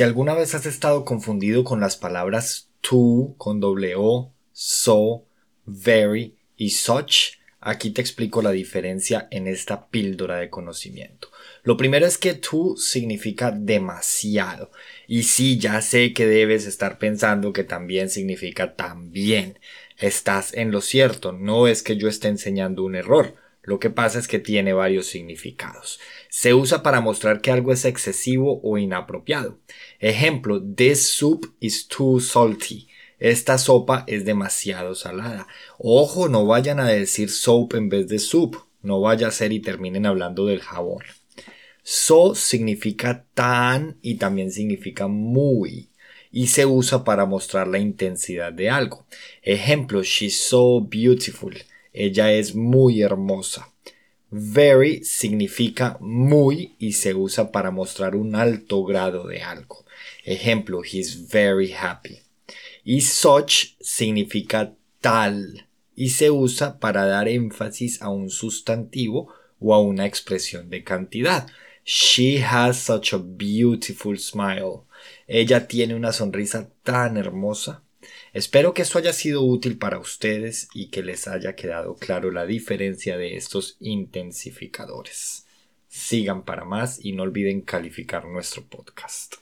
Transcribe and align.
Si 0.00 0.04
alguna 0.04 0.32
vez 0.32 0.54
has 0.54 0.64
estado 0.64 1.04
confundido 1.04 1.62
con 1.62 1.78
las 1.78 1.98
palabras 1.98 2.70
to 2.80 3.34
con 3.36 3.60
doble 3.60 3.96
O, 3.98 4.32
so, 4.50 5.26
very 5.66 6.38
y 6.56 6.70
such, 6.70 7.36
aquí 7.60 7.90
te 7.90 8.00
explico 8.00 8.40
la 8.40 8.50
diferencia 8.50 9.28
en 9.30 9.46
esta 9.46 9.90
píldora 9.90 10.38
de 10.38 10.48
conocimiento. 10.48 11.28
Lo 11.64 11.76
primero 11.76 12.06
es 12.06 12.16
que 12.16 12.32
to 12.32 12.78
significa 12.78 13.50
demasiado. 13.50 14.70
Y 15.06 15.24
sí, 15.24 15.58
ya 15.58 15.82
sé 15.82 16.14
que 16.14 16.26
debes 16.26 16.66
estar 16.66 16.96
pensando 16.96 17.52
que 17.52 17.64
también 17.64 18.08
significa 18.08 18.76
también. 18.76 19.58
Estás 19.98 20.54
en 20.54 20.70
lo 20.70 20.80
cierto, 20.80 21.32
no 21.32 21.68
es 21.68 21.82
que 21.82 21.98
yo 21.98 22.08
esté 22.08 22.28
enseñando 22.28 22.84
un 22.84 22.96
error. 22.96 23.34
Lo 23.62 23.78
que 23.78 23.90
pasa 23.90 24.18
es 24.18 24.26
que 24.26 24.38
tiene 24.38 24.72
varios 24.72 25.06
significados. 25.06 26.00
Se 26.28 26.54
usa 26.54 26.82
para 26.82 27.00
mostrar 27.00 27.40
que 27.40 27.50
algo 27.50 27.72
es 27.72 27.84
excesivo 27.84 28.60
o 28.62 28.78
inapropiado. 28.78 29.58
Ejemplo, 29.98 30.62
this 30.62 31.08
soup 31.08 31.54
is 31.60 31.86
too 31.86 32.20
salty. 32.20 32.88
Esta 33.18 33.58
sopa 33.58 34.04
es 34.06 34.24
demasiado 34.24 34.94
salada. 34.94 35.46
Ojo, 35.78 36.28
no 36.28 36.46
vayan 36.46 36.80
a 36.80 36.88
decir 36.88 37.30
soap 37.30 37.74
en 37.74 37.90
vez 37.90 38.08
de 38.08 38.18
soup. 38.18 38.56
No 38.82 39.00
vaya 39.00 39.28
a 39.28 39.30
ser 39.30 39.52
y 39.52 39.60
terminen 39.60 40.06
hablando 40.06 40.46
del 40.46 40.60
jabón. 40.60 41.04
So 41.82 42.34
significa 42.34 43.26
tan 43.34 43.98
y 44.00 44.14
también 44.14 44.50
significa 44.50 45.06
muy 45.06 45.90
y 46.30 46.46
se 46.46 46.64
usa 46.64 47.04
para 47.04 47.26
mostrar 47.26 47.68
la 47.68 47.78
intensidad 47.78 48.52
de 48.52 48.70
algo. 48.70 49.06
Ejemplo, 49.42 50.02
she's 50.02 50.42
so 50.42 50.80
beautiful. 50.80 51.54
Ella 51.92 52.32
es 52.32 52.54
muy 52.54 53.02
hermosa. 53.02 53.72
Very 54.30 55.02
significa 55.02 55.96
muy 56.00 56.76
y 56.78 56.92
se 56.92 57.14
usa 57.14 57.50
para 57.50 57.70
mostrar 57.70 58.14
un 58.14 58.36
alto 58.36 58.84
grado 58.84 59.26
de 59.26 59.42
algo. 59.42 59.84
Ejemplo, 60.24 60.82
he's 60.84 61.28
very 61.28 61.72
happy. 61.72 62.20
Y 62.84 63.00
such 63.00 63.76
significa 63.80 64.74
tal 65.00 65.66
y 65.96 66.10
se 66.10 66.30
usa 66.30 66.78
para 66.78 67.04
dar 67.06 67.28
énfasis 67.28 68.00
a 68.00 68.08
un 68.08 68.30
sustantivo 68.30 69.28
o 69.58 69.74
a 69.74 69.80
una 69.80 70.06
expresión 70.06 70.70
de 70.70 70.82
cantidad. 70.84 71.46
She 71.84 72.42
has 72.42 72.78
such 72.78 73.12
a 73.12 73.18
beautiful 73.18 74.18
smile. 74.18 74.84
Ella 75.26 75.66
tiene 75.66 75.94
una 75.94 76.12
sonrisa 76.12 76.70
tan 76.82 77.16
hermosa. 77.16 77.82
Espero 78.32 78.74
que 78.74 78.82
esto 78.82 78.98
haya 78.98 79.12
sido 79.12 79.42
útil 79.42 79.78
para 79.78 79.98
ustedes 79.98 80.68
y 80.74 80.88
que 80.88 81.02
les 81.02 81.28
haya 81.28 81.54
quedado 81.54 81.96
claro 81.96 82.30
la 82.30 82.46
diferencia 82.46 83.16
de 83.16 83.36
estos 83.36 83.76
intensificadores. 83.80 85.46
Sigan 85.88 86.44
para 86.44 86.64
más 86.64 87.04
y 87.04 87.12
no 87.12 87.24
olviden 87.24 87.62
calificar 87.62 88.24
nuestro 88.24 88.64
podcast. 88.64 89.36